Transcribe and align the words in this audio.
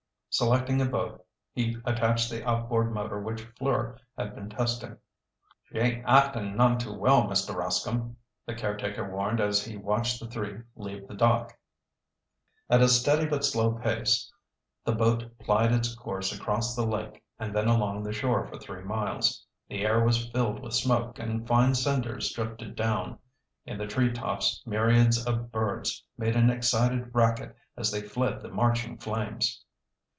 Selecting 0.33 0.79
a 0.81 0.85
boat, 0.85 1.25
he 1.51 1.75
attached 1.83 2.29
the 2.31 2.41
outboard 2.47 2.93
motor 2.93 3.19
which 3.19 3.41
Fleur 3.59 3.99
had 4.17 4.33
been 4.33 4.49
testing. 4.49 4.95
"She 5.65 5.77
ain't 5.77 6.07
acting 6.07 6.55
none 6.55 6.77
too 6.77 6.93
well, 6.93 7.23
Mr. 7.23 7.53
Rascomb," 7.53 8.15
the 8.45 8.55
caretaker 8.55 9.11
warned 9.11 9.41
as 9.41 9.65
he 9.65 9.75
watched 9.75 10.21
the 10.21 10.27
three 10.27 10.61
leave 10.77 11.05
the 11.05 11.15
dock. 11.15 11.51
At 12.69 12.79
a 12.81 12.87
steady 12.87 13.25
but 13.25 13.43
slow 13.43 13.73
pace, 13.73 14.31
the 14.85 14.93
boat 14.95 15.37
plied 15.39 15.73
its 15.73 15.93
course 15.95 16.31
across 16.33 16.77
the 16.77 16.85
lake 16.87 17.21
and 17.37 17.53
then 17.53 17.67
along 17.67 18.03
the 18.03 18.13
shore 18.13 18.47
for 18.47 18.57
three 18.57 18.83
miles. 18.83 19.45
The 19.67 19.85
air 19.85 20.01
was 20.01 20.29
filled 20.29 20.61
with 20.61 20.73
smoke, 20.73 21.19
and 21.19 21.45
fine 21.45 21.75
cinders 21.75 22.31
drifted 22.31 22.77
down. 22.77 23.19
In 23.65 23.77
the 23.77 23.85
treetops 23.85 24.63
myriads 24.65 25.25
of 25.27 25.51
birds 25.51 26.05
made 26.17 26.37
an 26.37 26.49
excited 26.49 27.13
racket 27.13 27.53
as 27.75 27.91
they 27.91 28.01
fled 28.01 28.39
the 28.41 28.47
marching 28.49 28.97
flames. 28.97 29.65